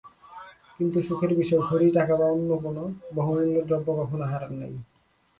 কিন্তু 0.77 0.97
সুখের 1.07 1.31
বিষয়, 1.35 1.61
ঘড়ি 1.67 1.87
টাকা 1.97 2.13
বা 2.15 2.25
অন্য 2.31 2.49
কোনো 2.63 2.83
বহুমূল্য 3.15 3.55
দ্রব্য 3.67 3.87
কখনো 3.99 4.23
হারান 4.31 4.53
নাই। 4.61 4.73